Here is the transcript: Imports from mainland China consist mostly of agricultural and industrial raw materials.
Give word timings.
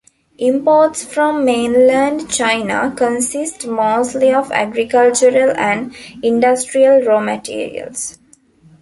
Imports 0.39 1.05
from 1.05 1.45
mainland 1.45 2.27
China 2.27 2.91
consist 2.97 3.67
mostly 3.67 4.33
of 4.33 4.51
agricultural 4.51 5.55
and 5.55 5.95
industrial 6.23 7.03
raw 7.03 7.19
materials. 7.19 8.17